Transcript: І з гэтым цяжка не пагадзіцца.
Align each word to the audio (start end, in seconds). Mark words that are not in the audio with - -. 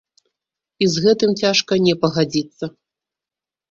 І 0.85 0.87
з 0.95 1.05
гэтым 1.05 1.37
цяжка 1.43 1.73
не 1.87 1.95
пагадзіцца. 2.07 2.75